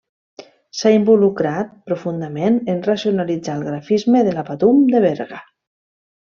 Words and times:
S'ha 0.77 0.93
involucrat 0.93 1.75
profundament 1.89 2.57
en 2.75 2.81
racionalitzar 2.87 3.59
el 3.59 3.63
grafisme 3.69 4.25
de 4.29 4.35
La 4.39 4.47
Patum 4.49 4.81
de 4.97 5.05
Berga. 5.09 5.45